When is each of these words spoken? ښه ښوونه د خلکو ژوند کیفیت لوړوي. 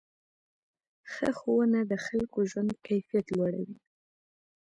ښه 1.11 1.29
ښوونه 1.39 1.79
د 1.91 1.93
خلکو 2.05 2.39
ژوند 2.49 2.69
کیفیت 2.85 3.25
لوړوي. 3.37 3.77